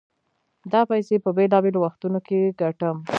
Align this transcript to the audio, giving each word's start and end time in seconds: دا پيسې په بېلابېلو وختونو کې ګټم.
دا 0.71 0.81
پيسې 0.91 1.15
په 1.25 1.29
بېلابېلو 1.37 1.79
وختونو 1.85 2.19
کې 2.27 2.39
ګټم. 2.61 2.97